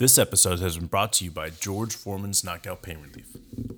[0.00, 3.77] This episode has been brought to you by George Foreman's Knockout Pain Relief.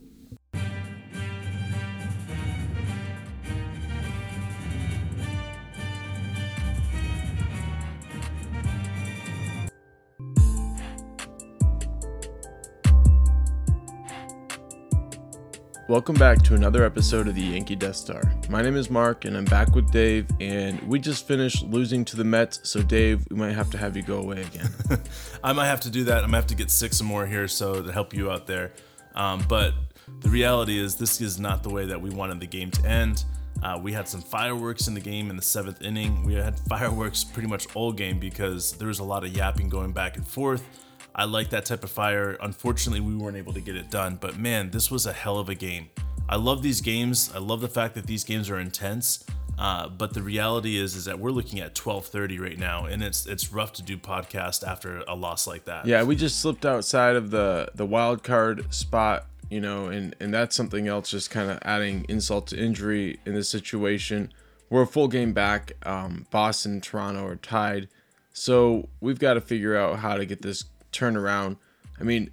[15.90, 18.22] Welcome back to another episode of the Yankee Death Star.
[18.48, 20.28] My name is Mark, and I'm back with Dave.
[20.38, 23.96] And we just finished losing to the Mets, so Dave, we might have to have
[23.96, 24.70] you go away again.
[25.42, 26.22] I might have to do that.
[26.22, 28.70] I'm have to get six or more here so to help you out there.
[29.16, 29.74] Um, but
[30.20, 33.24] the reality is, this is not the way that we wanted the game to end.
[33.60, 36.22] Uh, we had some fireworks in the game in the seventh inning.
[36.22, 39.90] We had fireworks pretty much all game because there was a lot of yapping going
[39.90, 40.62] back and forth.
[41.14, 42.36] I like that type of fire.
[42.40, 45.48] Unfortunately, we weren't able to get it done, but man, this was a hell of
[45.48, 45.88] a game.
[46.28, 47.30] I love these games.
[47.34, 49.24] I love the fact that these games are intense.
[49.58, 53.26] Uh, but the reality is, is that we're looking at 12:30 right now, and it's
[53.26, 55.86] it's rough to do podcast after a loss like that.
[55.86, 60.32] yeah, we just slipped outside of the the wild card spot, you know, and and
[60.32, 64.32] that's something else, just kind of adding insult to injury in this situation.
[64.70, 65.72] We're a full game back.
[65.82, 67.88] Um, Boston, Toronto are tied,
[68.32, 71.56] so we've got to figure out how to get this turned around.
[71.98, 72.30] I mean,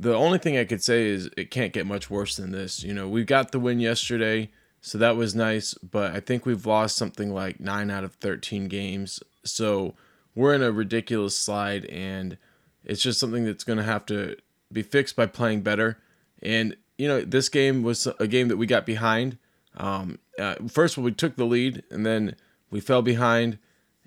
[0.00, 2.82] the only thing I could say is it can't get much worse than this.
[2.82, 6.66] You know, we got the win yesterday, so that was nice, but I think we've
[6.66, 9.20] lost something like 9 out of 13 games.
[9.44, 9.94] So
[10.34, 12.38] we're in a ridiculous slide and
[12.84, 14.36] it's just something that's going to have to
[14.72, 15.98] be fixed by playing better.
[16.42, 19.38] And you know, this game was a game that we got behind.
[19.76, 22.34] Um, uh, first, we took the lead, and then
[22.70, 23.58] we fell behind,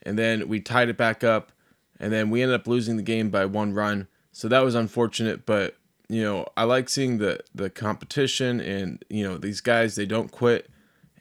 [0.03, 1.53] and then we tied it back up,
[2.01, 4.07] and then we ended up losing the game by one run.
[4.33, 5.77] So that was unfortunate, but
[6.09, 10.31] you know, I like seeing the the competition and you know these guys they don't
[10.31, 10.69] quit,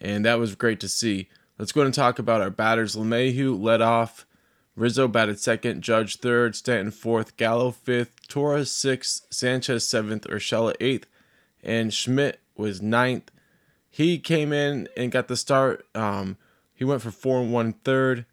[0.01, 1.29] and that was great to see.
[1.57, 2.95] Let's go and talk about our batters.
[2.95, 4.25] LeMahieu led off,
[4.75, 11.07] Rizzo batted second, Judge third, Stanton fourth, Gallo fifth, Torres sixth, Sanchez seventh, Urshela eighth,
[11.63, 13.29] and Schmidt was ninth.
[13.87, 15.85] He came in and got the start.
[15.93, 16.37] Um,
[16.73, 18.25] he went for four and one third.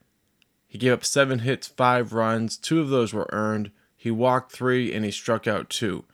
[0.69, 2.57] He gave up seven hits, five runs.
[2.57, 3.71] Two of those were earned.
[3.97, 6.05] He walked three and he struck out two.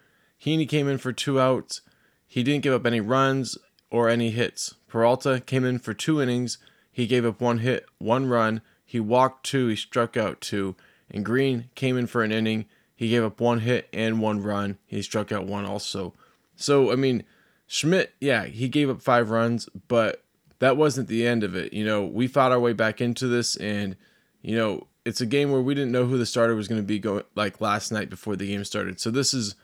[0.40, 1.82] Heaney came in for two outs.
[2.26, 3.58] He didn't give up any runs
[3.90, 4.74] or any hits.
[4.88, 6.58] Peralta came in for two innings.
[6.90, 8.62] He gave up one hit, one run.
[8.84, 9.66] He walked two.
[9.66, 10.76] He struck out two.
[11.10, 12.66] And Green came in for an inning.
[12.94, 14.78] He gave up one hit and one run.
[14.86, 16.14] He struck out one also.
[16.54, 17.24] So, I mean,
[17.66, 20.22] Schmidt, yeah, he gave up five runs, but
[20.60, 21.72] that wasn't the end of it.
[21.72, 23.96] You know, we fought our way back into this, and,
[24.44, 26.86] you know, it's a game where we didn't know who the starter was going to
[26.86, 29.00] be going like last night before the game started.
[29.00, 29.54] So this is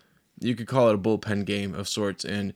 [0.41, 2.55] you could call it a bullpen game of sorts and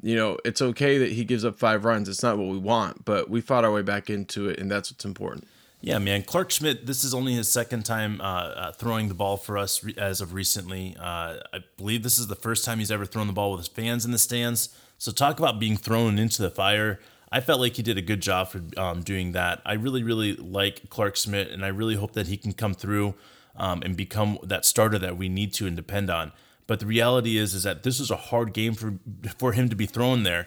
[0.00, 2.08] you know, it's okay that he gives up 5 runs.
[2.08, 4.92] It's not what we want, but we fought our way back into it and that's
[4.92, 5.48] what's important.
[5.80, 6.22] Yeah, man.
[6.22, 9.82] Clarke Schmidt, this is only his second time uh, uh, throwing the ball for us
[9.82, 10.96] re- as of recently.
[10.96, 13.68] Uh, I believe this is the first time he's ever thrown the ball with his
[13.68, 14.68] fans in the stands.
[15.00, 16.98] So, talk about being thrown into the fire.
[17.30, 19.60] I felt like he did a good job for um, doing that.
[19.64, 23.14] I really, really like Clarke Schmidt, and I really hope that he can come through
[23.56, 26.32] um, and become that starter that we need to and depend on.
[26.66, 28.94] But the reality is, is that this is a hard game for
[29.38, 30.46] for him to be thrown there.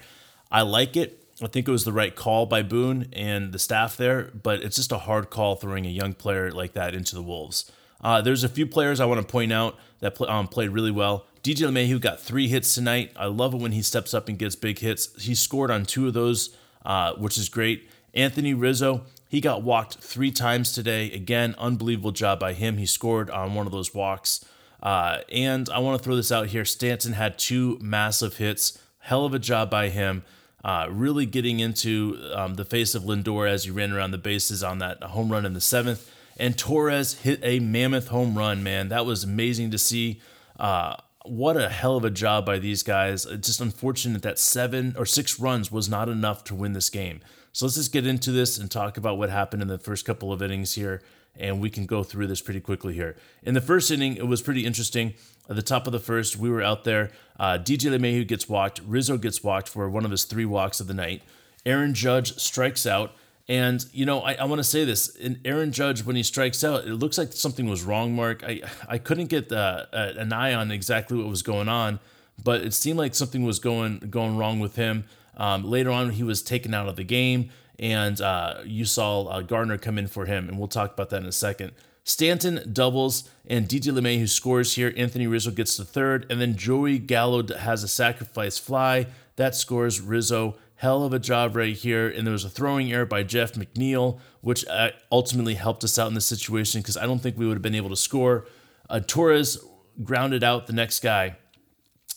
[0.52, 1.18] I like it.
[1.42, 4.75] I think it was the right call by Boone and the staff there, but it's
[4.75, 7.72] just a hard call throwing a young player like that into the Wolves.
[8.00, 10.92] Uh, there's a few players I want to point out that play, um, played really
[10.92, 11.25] well.
[11.44, 13.12] DJ LeMahieu got three hits tonight.
[13.16, 15.24] I love it when he steps up and gets big hits.
[15.24, 16.56] He scored on two of those,
[16.86, 17.90] uh, which is great.
[18.14, 21.12] Anthony Rizzo, he got walked three times today.
[21.12, 22.78] Again, unbelievable job by him.
[22.78, 24.44] He scored on one of those walks.
[24.84, 26.66] Uh, and I want to throw this out here.
[26.66, 28.80] Stanton had two massive hits.
[29.00, 30.24] Hell of a job by him.
[30.64, 34.63] Uh, really getting into um, the face of Lindor as he ran around the bases
[34.63, 36.12] on that home run in the seventh.
[36.38, 38.90] And Torres hit a mammoth home run, man.
[38.90, 40.22] That was amazing to see.
[40.59, 43.26] Uh, what a hell of a job by these guys.
[43.26, 47.22] It's just unfortunate that seven or six runs was not enough to win this game.
[47.52, 50.31] So let's just get into this and talk about what happened in the first couple
[50.31, 51.02] of innings here
[51.36, 53.16] and we can go through this pretty quickly here.
[53.44, 55.14] In the first inning, it was pretty interesting.
[55.50, 57.12] At the top of the first, we were out there.
[57.40, 58.81] Uh, DJ LeMahieu gets walked.
[58.86, 61.24] Rizzo gets walked for one of his three walks of the night.
[61.66, 63.13] Aaron Judge strikes out.
[63.51, 65.09] And, you know, I, I want to say this.
[65.09, 68.44] In Aaron Judge, when he strikes out, it looks like something was wrong, Mark.
[68.45, 72.00] I, I couldn't get uh, an eye on exactly what was going on,
[72.42, 75.03] but it seemed like something was going, going wrong with him.
[75.36, 77.50] Um, later on, he was taken out of the game
[77.81, 81.21] and uh, you saw uh, Gardner come in for him, and we'll talk about that
[81.21, 81.71] in a second.
[82.04, 84.94] Stanton doubles, and DJ who scores here.
[84.95, 90.00] Anthony Rizzo gets the third, and then Joey Gallo has a sacrifice fly that scores
[90.00, 90.56] Rizzo.
[90.81, 94.19] Hell of a job right here, and there was a throwing error by Jeff McNeil,
[94.42, 97.54] which uh, ultimately helped us out in this situation because I don't think we would
[97.54, 98.48] have been able to score.
[98.89, 99.63] Uh, Torres
[100.04, 101.36] grounded out the next guy.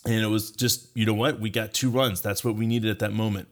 [0.07, 1.41] And it was just, you know what?
[1.41, 2.23] We got two runs.
[2.23, 3.49] That's what we needed at that moment.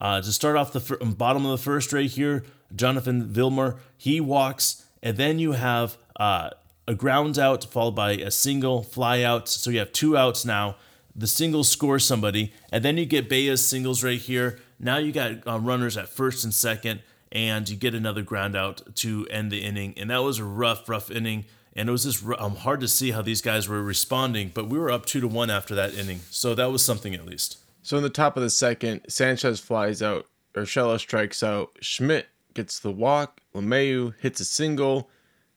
[0.00, 4.20] Uh, to start off the fir- bottom of the first right here, Jonathan Villar, he
[4.20, 6.50] walks, and then you have uh,
[6.86, 9.48] a ground out followed by a single fly out.
[9.48, 10.76] So you have two outs now.
[11.14, 14.58] The single scores somebody, and then you get Baez singles right here.
[14.78, 17.00] Now you got uh, runners at first and second,
[17.30, 19.94] and you get another ground out to end the inning.
[19.96, 21.44] And that was a rough, rough inning.
[21.74, 24.78] And it was just um, hard to see how these guys were responding, but we
[24.78, 26.20] were up two to one after that inning.
[26.30, 27.58] So that was something at least.
[27.82, 32.78] So in the top of the second, Sanchez flies out, Urshela strikes out, Schmidt gets
[32.78, 35.08] the walk, LeMahieu hits a single,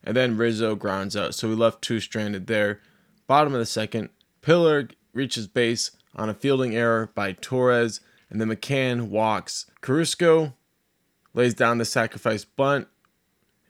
[0.04, 1.36] and then Rizzo grounds out.
[1.36, 2.80] So we left two stranded there.
[3.28, 4.10] Bottom of the second,
[4.42, 9.66] Pillar reaches base on a fielding error by Torres, and then McCann walks.
[9.82, 10.54] Carrasco
[11.34, 12.88] lays down the sacrifice bunt,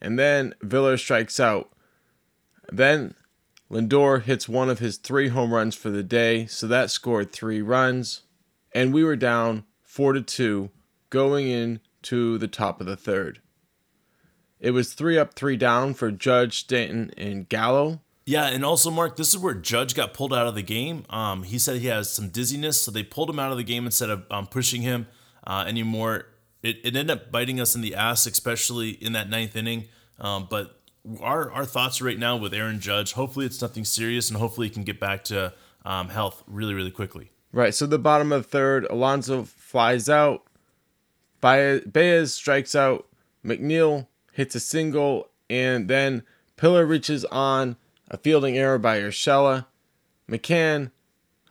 [0.02, 1.72] and then Villar strikes out.
[2.72, 3.14] Then
[3.70, 7.62] Lindor hits one of his three home runs for the day, so that scored three
[7.62, 8.22] runs,
[8.74, 10.70] and we were down four to two
[11.10, 13.40] going into the top of the third.
[14.60, 18.02] It was three up, three down for Judge, Stanton, and Gallo.
[18.26, 21.06] Yeah, and also Mark, this is where Judge got pulled out of the game.
[21.12, 23.86] Um, he said he has some dizziness, so they pulled him out of the game
[23.86, 25.08] instead of um, pushing him
[25.46, 26.28] uh, anymore.
[26.64, 29.86] It, it ended up biting us in the ass, especially in that ninth inning.
[30.20, 30.80] Um, but
[31.22, 33.14] our our thoughts right now with Aaron Judge.
[33.14, 35.54] Hopefully, it's nothing serious, and hopefully, he can get back to
[35.86, 37.30] um, health really, really quickly.
[37.52, 37.76] Right.
[37.76, 40.44] So the bottom of third, Alonso flies out.
[41.42, 43.08] Baez strikes out.
[43.46, 46.24] McNeil hits a single, and then
[46.58, 47.78] Pillar reaches on
[48.10, 49.66] a fielding error by Urshela.
[50.30, 50.92] McCann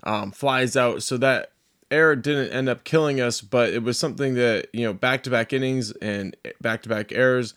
[0.03, 1.53] um, flies out, so that
[1.91, 5.31] error didn't end up killing us, but it was something that you know back to
[5.31, 7.55] back innings and back to back errors.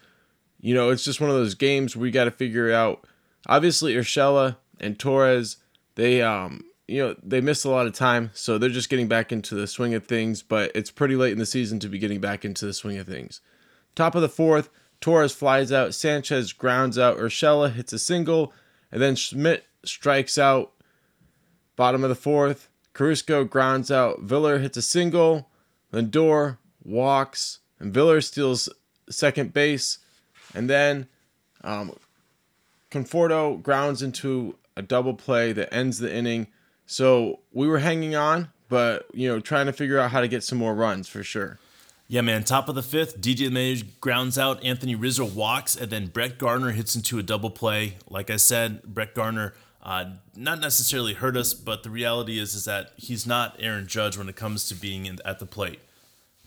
[0.59, 3.05] You know, it's just one of those games we got to figure out.
[3.47, 5.57] Obviously, Urshela and Torres,
[5.95, 9.31] they um, you know, they missed a lot of time, so they're just getting back
[9.31, 10.41] into the swing of things.
[10.41, 13.07] But it's pretty late in the season to be getting back into the swing of
[13.07, 13.41] things.
[13.95, 14.69] Top of the fourth,
[15.01, 18.53] Torres flies out, Sanchez grounds out, Urshela hits a single,
[18.91, 20.71] and then Schmidt strikes out.
[21.75, 25.49] Bottom of the fourth, Carrasco grounds out, Villar hits a single,
[25.93, 28.69] Lindor walks, and Villar steals
[29.09, 29.99] second base,
[30.55, 31.07] and then
[31.63, 31.93] um,
[32.89, 36.47] Conforto grounds into a double play that ends the inning.
[36.85, 40.43] So we were hanging on, but you know, trying to figure out how to get
[40.43, 41.59] some more runs for sure.
[42.09, 42.45] Yeah, man.
[42.45, 44.63] Top of the fifth, DJ LeMahieu grounds out.
[44.63, 47.97] Anthony Rizzo walks, and then Brett Gardner hits into a double play.
[48.09, 52.63] Like I said, Brett Gardner uh, not necessarily hurt us, but the reality is is
[52.63, 55.79] that he's not Aaron Judge when it comes to being in, at the plate.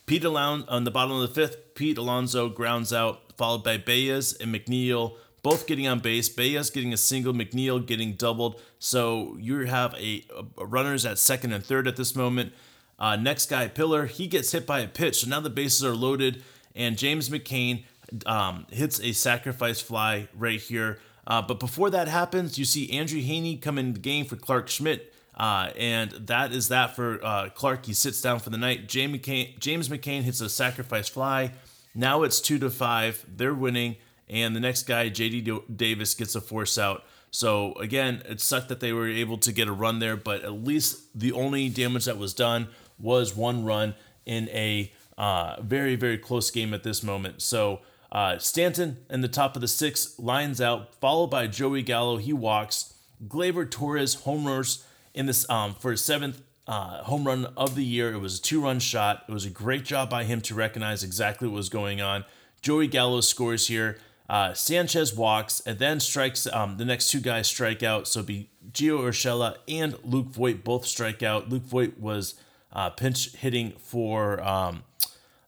[0.06, 4.32] Pete Alon on the bottom of the fifth, Pete Alonso grounds out, followed by Baez
[4.32, 6.28] and McNeil, both getting on base.
[6.28, 8.60] Baez getting a single, McNeil getting doubled.
[8.78, 10.24] So you have a,
[10.58, 12.52] a runners at second and third at this moment.
[13.00, 15.22] Uh, next guy, Pillar, he gets hit by a pitch.
[15.22, 16.42] So now the bases are loaded,
[16.74, 17.84] and James McCann
[18.26, 20.98] um, hits a sacrifice fly right here.
[21.26, 24.68] Uh, but before that happens, you see Andrew Heaney come in the game for Clarke
[24.68, 25.14] Schmidt.
[25.36, 27.86] Uh, and that is that for uh, Clarke.
[27.86, 28.88] He sits down for the night.
[28.88, 31.52] James McCann, James McCann hits a sacrifice fly.
[31.94, 33.24] Now it's two to five.
[33.26, 33.96] They're winning.
[34.28, 37.04] And the next guy, JD Davis, gets a force out.
[37.30, 40.64] So again, it sucked that they were able to get a run there, but at
[40.64, 42.68] least the only damage that was done
[42.98, 43.94] was one run
[44.26, 47.42] in a uh, very, very close game at this moment.
[47.42, 47.80] So
[48.12, 52.16] uh, Stanton in the top of the six lines out, followed by Joey Gallo.
[52.16, 52.94] He walks.
[53.26, 54.84] Gleyber Torres homers
[55.14, 58.12] in this um, for his seventh uh, home run of the year.
[58.12, 59.24] It was a two run shot.
[59.28, 62.24] It was a great job by him to recognize exactly what was going on.
[62.62, 63.98] Joey Gallo scores here.
[64.30, 66.46] Uh, Sanchez walks and then strikes.
[66.46, 68.06] Um, the next two guys strike out.
[68.06, 71.48] So be Gio Urshela and Luke Voit both strike out.
[71.48, 72.34] Luke Voit was
[72.72, 74.84] uh, pinch hitting for um,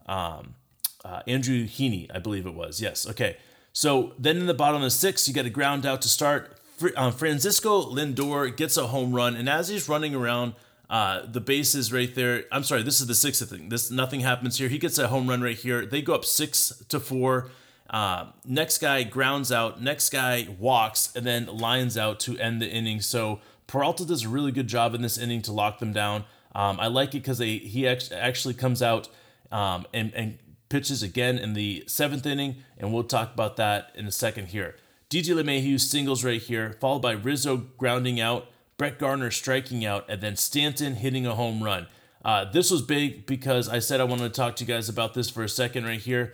[0.07, 0.57] um,
[1.05, 2.81] uh, Andrew Heaney, I believe it was.
[2.81, 3.09] Yes.
[3.09, 3.37] Okay.
[3.73, 6.59] So then in the bottom of the sixth, you got a ground out to start.
[6.97, 10.55] Um, Francisco Lindor gets a home run, and as he's running around
[10.91, 13.69] uh, the bases right there, I'm sorry, this is the sixth thing.
[13.69, 14.69] This nothing happens here.
[14.69, 15.87] He gets a home run right here.
[15.87, 17.53] They go up six to four.
[17.93, 19.83] Uh, next guy grounds out.
[19.83, 23.01] Next guy walks, and then lines out to end the inning.
[23.01, 26.25] So Peralta does a really good job in this inning to lock them down.
[26.55, 29.09] Um, I like it because he actually comes out
[29.51, 34.07] um, and, and pitches again in the seventh inning, and we'll talk about that in
[34.07, 34.77] a second here.
[35.11, 40.23] DJ LeMahieu singles right here, followed by Rizzo grounding out, Brett Gardner striking out, and
[40.23, 41.87] then Stanton hitting a home run.
[42.25, 45.13] Uh, this was big because I said I wanted to talk to you guys about
[45.13, 46.33] this for a second right here.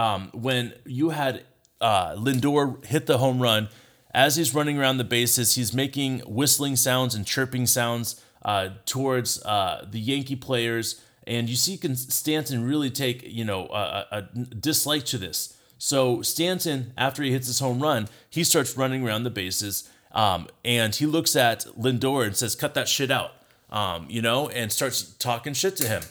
[0.00, 1.44] Um, when you had
[1.80, 3.68] uh, Lindor hit the home run,
[4.12, 9.40] As he's running around the bases, he's making whistling sounds and chirping sounds uh, towards
[9.44, 15.04] uh, the Yankee players, and you see Stanton really take you know a, a dislike
[15.06, 15.56] to this.
[15.78, 20.48] So Stanton, after he hits his home run, he starts running around the bases, um,
[20.64, 23.32] and he looks at Lindor and says, "Cut that shit out,"
[23.70, 26.02] um, you know, and starts talking shit to him.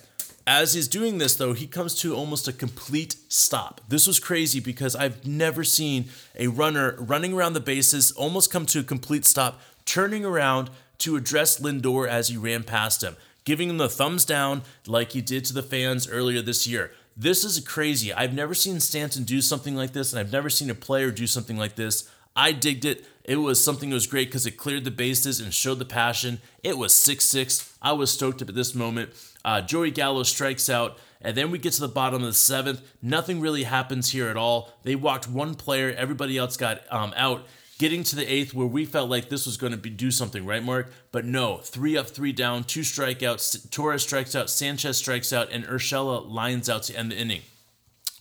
[0.52, 3.82] As he's doing this, though, he comes to almost a complete stop.
[3.88, 8.66] This was crazy because I've never seen a runner running around the bases almost come
[8.66, 13.70] to a complete stop, turning around to address Lindor as he ran past him, giving
[13.70, 16.94] him the thumbs down like he did to the fans earlier this year.
[17.16, 18.12] This is crazy.
[18.12, 21.28] I've never seen Stanton do something like this, and I've never seen a player do
[21.28, 22.10] something like this.
[22.40, 23.06] I digged it.
[23.26, 26.40] It was something that was great because it cleared the bases and showed the passion.
[26.64, 27.78] It was 6 6.
[27.82, 29.10] I was stoked up at this moment.
[29.44, 32.82] Uh, Joey Gallo strikes out, and then we get to the bottom of the seventh.
[33.02, 34.72] Nothing really happens here at all.
[34.84, 37.46] They walked one player, everybody else got um, out.
[37.78, 40.46] Getting to the eighth, where we felt like this was going to be do something,
[40.46, 40.92] right, Mark?
[41.12, 43.70] But no, three up, three down, two strikeouts.
[43.70, 47.42] Torres strikes out, Sanchez strikes out, and Urshela lines out to end the inning.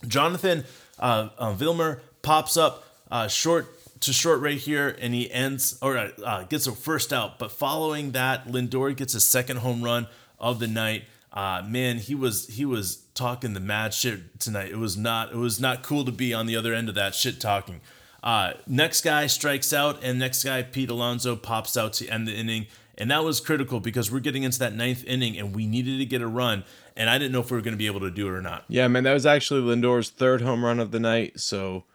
[0.07, 0.65] Jonathan
[0.99, 5.97] uh, uh, Villar pops up uh, short to short right here, and he ends or
[5.97, 7.39] uh, gets a first out.
[7.39, 10.07] But following that, Lindor gets a second home run
[10.39, 11.03] of the night.
[11.31, 14.71] Uh, man, he was he was talking the mad shit tonight.
[14.71, 17.13] It was not it was not cool to be on the other end of that
[17.13, 17.81] shit talking.
[18.23, 22.33] Uh, next guy strikes out, and next guy Pete Alonso pops out to end the
[22.33, 25.99] inning, and that was critical because we're getting into that ninth inning, and we needed
[25.99, 26.63] to get a run,
[26.97, 28.41] and I didn't know if we were going to be able to do it or
[28.41, 28.65] not.
[28.67, 31.85] Yeah, man, that was actually Lindor's third home run of the night, so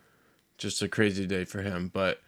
[0.59, 1.91] just a crazy day for him.
[1.93, 2.21] But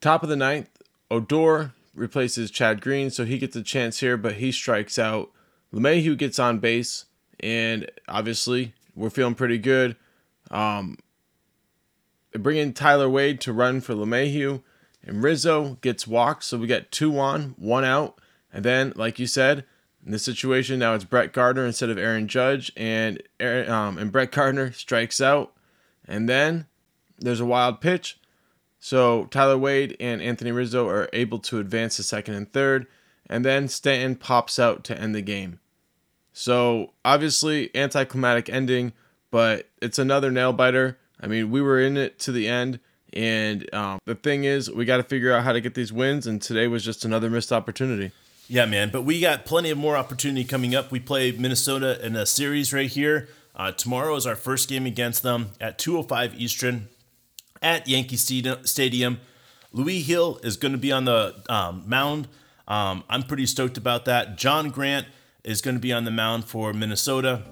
[0.00, 0.70] top of the ninth,
[1.10, 5.30] Odor replaces Chad Green, so he gets a chance here, but he strikes out.
[5.72, 7.06] LeMahieu gets on base,
[7.40, 9.96] and obviously we're feeling pretty good.
[10.50, 10.98] Um,
[12.32, 14.62] bring in Tyler Wade to run for LeMahieu,
[15.02, 18.18] and Rizzo gets walked, so we get two on, one out.
[18.52, 19.64] And then, like you said,
[20.04, 24.12] in this situation now it's Brett Gardner instead of Aaron Judge, and Aaron, um, and
[24.12, 25.52] Brett Gardner strikes out,
[26.06, 26.66] and then
[27.18, 28.18] there's a wild pitch.
[28.80, 32.86] So Tyler Wade and Anthony Rizzo are able to advance to second and third,
[33.30, 35.58] and then Stanton pops out to end the game.
[36.34, 38.92] So obviously anticlimactic ending,
[39.30, 40.98] but it's another nail biter.
[41.20, 42.78] I mean, we were in it to the end,
[43.12, 46.26] and um, the thing is, we got to figure out how to get these wins,
[46.26, 48.10] and today was just another missed opportunity.
[48.48, 50.90] Yeah, man, but we got plenty of more opportunity coming up.
[50.90, 53.28] We play Minnesota in a series right here.
[53.56, 56.88] Uh, tomorrow is our first game against them at 2:05 Eastern
[57.64, 59.20] at Yankee Stadium.
[59.72, 62.28] Luis Gil is going to be on the um, mound.
[62.68, 64.36] Um, I'm pretty stoked about that.
[64.36, 65.06] John Gant
[65.42, 67.42] is going to be on the mound for Minnesota.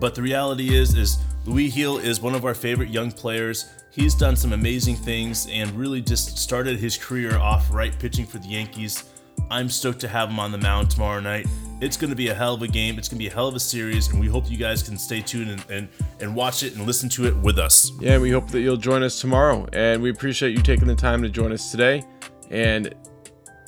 [0.00, 3.66] But the reality is, is Luis Gil is one of our favorite young players.
[3.92, 8.38] He's done some amazing things and really just started his career off right pitching for
[8.38, 9.04] the Yankees.
[9.50, 11.46] I'm stoked to have him on the mound tomorrow night.
[11.80, 12.98] It's going to be a hell of a game.
[12.98, 14.98] It's going to be a hell of a series, and we hope you guys can
[14.98, 15.88] stay tuned and, and,
[16.20, 17.92] and watch it and listen to it with us.
[18.00, 21.22] Yeah, we hope that you'll join us tomorrow, and we appreciate you taking the time
[21.22, 22.02] to join us today.
[22.50, 22.94] And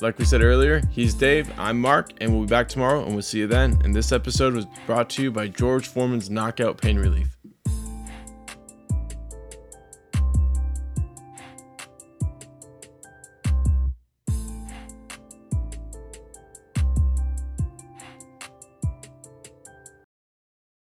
[0.01, 3.21] like we said earlier, he's Dave, I'm Mark, and we'll be back tomorrow, and we'll
[3.21, 3.79] see you then.
[3.83, 7.27] And this episode was brought to you by George Foreman's Knockout Pain Relief.